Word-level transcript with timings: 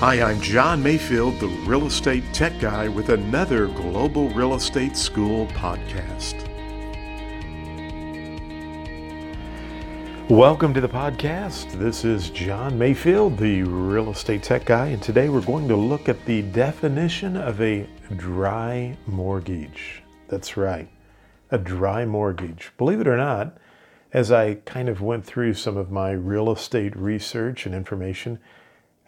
Hi, 0.00 0.20
I'm 0.20 0.42
John 0.42 0.82
Mayfield, 0.82 1.40
the 1.40 1.48
real 1.64 1.86
estate 1.86 2.22
tech 2.34 2.60
guy, 2.60 2.86
with 2.86 3.08
another 3.08 3.66
Global 3.68 4.28
Real 4.28 4.54
Estate 4.54 4.94
School 4.94 5.46
podcast. 5.46 6.34
Welcome 10.28 10.74
to 10.74 10.82
the 10.82 10.88
podcast. 10.88 11.72
This 11.78 12.04
is 12.04 12.28
John 12.28 12.78
Mayfield, 12.78 13.38
the 13.38 13.62
real 13.62 14.10
estate 14.10 14.42
tech 14.42 14.66
guy, 14.66 14.88
and 14.88 15.02
today 15.02 15.30
we're 15.30 15.40
going 15.40 15.66
to 15.68 15.76
look 15.76 16.10
at 16.10 16.22
the 16.26 16.42
definition 16.42 17.34
of 17.34 17.62
a 17.62 17.88
dry 18.16 18.94
mortgage. 19.06 20.02
That's 20.28 20.58
right, 20.58 20.90
a 21.50 21.56
dry 21.56 22.04
mortgage. 22.04 22.70
Believe 22.76 23.00
it 23.00 23.08
or 23.08 23.16
not, 23.16 23.56
as 24.12 24.30
I 24.30 24.56
kind 24.66 24.90
of 24.90 25.00
went 25.00 25.24
through 25.24 25.54
some 25.54 25.78
of 25.78 25.90
my 25.90 26.10
real 26.10 26.52
estate 26.52 26.94
research 26.94 27.64
and 27.64 27.74
information, 27.74 28.38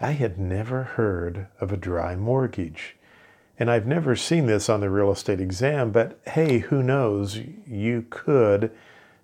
I 0.00 0.12
had 0.12 0.38
never 0.38 0.84
heard 0.84 1.48
of 1.60 1.72
a 1.72 1.76
dry 1.76 2.14
mortgage. 2.14 2.96
And 3.58 3.68
I've 3.68 3.86
never 3.86 4.14
seen 4.14 4.46
this 4.46 4.68
on 4.68 4.78
the 4.78 4.90
real 4.90 5.10
estate 5.10 5.40
exam, 5.40 5.90
but 5.90 6.20
hey, 6.24 6.58
who 6.58 6.84
knows? 6.84 7.40
You 7.66 8.06
could 8.08 8.70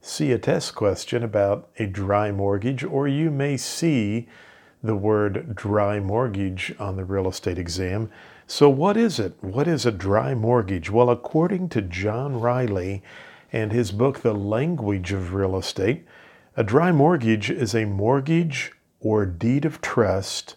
see 0.00 0.32
a 0.32 0.38
test 0.38 0.74
question 0.74 1.22
about 1.22 1.68
a 1.78 1.86
dry 1.86 2.32
mortgage, 2.32 2.82
or 2.82 3.06
you 3.06 3.30
may 3.30 3.56
see 3.56 4.26
the 4.82 4.96
word 4.96 5.54
dry 5.54 6.00
mortgage 6.00 6.74
on 6.80 6.96
the 6.96 7.04
real 7.04 7.28
estate 7.28 7.56
exam. 7.56 8.10
So, 8.48 8.68
what 8.68 8.96
is 8.96 9.20
it? 9.20 9.34
What 9.42 9.68
is 9.68 9.86
a 9.86 9.92
dry 9.92 10.34
mortgage? 10.34 10.90
Well, 10.90 11.08
according 11.08 11.68
to 11.68 11.82
John 11.82 12.40
Reilly 12.40 13.00
and 13.52 13.70
his 13.70 13.92
book, 13.92 14.22
The 14.22 14.34
Language 14.34 15.12
of 15.12 15.34
Real 15.34 15.56
Estate, 15.56 16.04
a 16.56 16.64
dry 16.64 16.90
mortgage 16.90 17.48
is 17.48 17.76
a 17.76 17.84
mortgage 17.84 18.72
or 18.98 19.24
deed 19.24 19.64
of 19.64 19.80
trust 19.80 20.56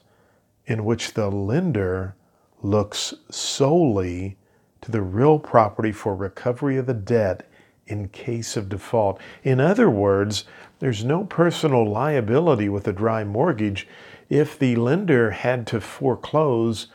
in 0.68 0.86
which 0.86 1.14
the 1.14 1.32
lender 1.32 2.16
looks 2.62 3.14
solely 3.32 4.38
to 4.82 4.92
the 4.92 5.02
real 5.02 5.40
property 5.40 5.92
for 5.92 6.16
recovery 6.16 6.78
of 6.78 6.86
the 6.86 6.94
debt 6.94 7.50
in 7.88 8.10
case 8.10 8.58
of 8.58 8.70
default. 8.70 9.20
In 9.44 9.60
other 9.60 9.90
words, 9.90 10.44
there's 10.80 11.04
no 11.04 11.24
personal 11.24 11.90
liability 11.90 12.70
with 12.70 12.88
a 12.88 12.94
dry 12.94 13.24
mortgage 13.24 13.88
if 14.30 14.60
the 14.60 14.76
lender 14.76 15.32
had 15.32 15.66
to 15.68 15.80
foreclose 15.80 16.88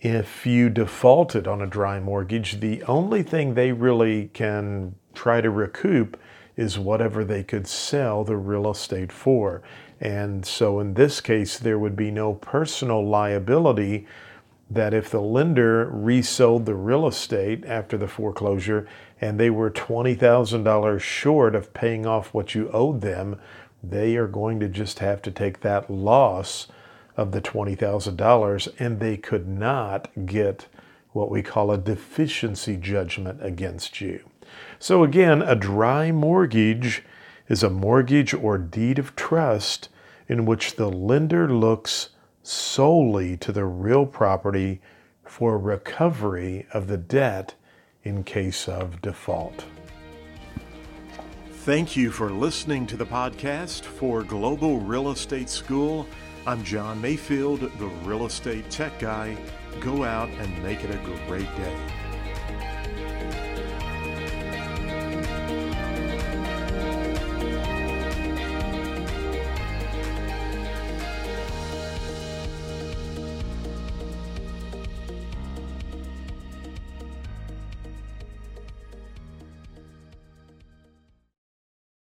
if 0.00 0.46
you 0.46 0.68
defaulted 0.68 1.48
on 1.48 1.62
a 1.62 1.66
dry 1.66 1.98
mortgage. 1.98 2.60
The 2.60 2.82
only 2.84 3.22
thing 3.22 3.54
they 3.54 3.72
really 3.72 4.28
can 4.34 4.94
try 5.14 5.40
to 5.40 5.50
recoup 5.50 6.20
is 6.58 6.76
whatever 6.76 7.24
they 7.24 7.44
could 7.44 7.68
sell 7.68 8.24
the 8.24 8.36
real 8.36 8.68
estate 8.68 9.12
for. 9.12 9.62
And 10.00 10.44
so 10.44 10.80
in 10.80 10.94
this 10.94 11.20
case, 11.20 11.56
there 11.56 11.78
would 11.78 11.94
be 11.94 12.10
no 12.10 12.34
personal 12.34 13.06
liability 13.06 14.06
that 14.68 14.92
if 14.92 15.08
the 15.08 15.20
lender 15.20 15.86
resold 15.86 16.66
the 16.66 16.74
real 16.74 17.06
estate 17.06 17.64
after 17.64 17.96
the 17.96 18.08
foreclosure 18.08 18.88
and 19.20 19.38
they 19.38 19.50
were 19.50 19.70
$20,000 19.70 21.00
short 21.00 21.54
of 21.54 21.72
paying 21.72 22.04
off 22.04 22.34
what 22.34 22.56
you 22.56 22.68
owed 22.72 23.00
them, 23.00 23.40
they 23.82 24.16
are 24.16 24.26
going 24.26 24.58
to 24.58 24.68
just 24.68 24.98
have 24.98 25.22
to 25.22 25.30
take 25.30 25.60
that 25.60 25.88
loss 25.88 26.66
of 27.16 27.30
the 27.30 27.40
$20,000 27.40 28.74
and 28.80 28.98
they 28.98 29.16
could 29.16 29.46
not 29.46 30.10
get 30.26 30.66
what 31.12 31.30
we 31.30 31.40
call 31.40 31.70
a 31.70 31.78
deficiency 31.78 32.76
judgment 32.76 33.38
against 33.42 34.00
you. 34.00 34.24
So, 34.78 35.02
again, 35.02 35.42
a 35.42 35.54
dry 35.54 36.12
mortgage 36.12 37.04
is 37.48 37.62
a 37.62 37.70
mortgage 37.70 38.34
or 38.34 38.58
deed 38.58 38.98
of 38.98 39.16
trust 39.16 39.88
in 40.28 40.44
which 40.44 40.76
the 40.76 40.90
lender 40.90 41.52
looks 41.52 42.10
solely 42.42 43.36
to 43.38 43.52
the 43.52 43.64
real 43.64 44.06
property 44.06 44.80
for 45.24 45.58
recovery 45.58 46.66
of 46.72 46.86
the 46.86 46.96
debt 46.96 47.54
in 48.04 48.24
case 48.24 48.68
of 48.68 49.02
default. 49.02 49.64
Thank 51.50 51.96
you 51.96 52.10
for 52.10 52.30
listening 52.30 52.86
to 52.86 52.96
the 52.96 53.04
podcast 53.04 53.82
for 53.82 54.22
Global 54.22 54.78
Real 54.78 55.10
Estate 55.10 55.50
School. 55.50 56.06
I'm 56.46 56.64
John 56.64 57.00
Mayfield, 57.00 57.60
the 57.60 57.86
real 58.04 58.24
estate 58.24 58.70
tech 58.70 58.98
guy. 58.98 59.36
Go 59.80 60.04
out 60.04 60.30
and 60.30 60.62
make 60.62 60.82
it 60.82 60.90
a 60.90 61.26
great 61.26 61.54
day. 61.56 62.07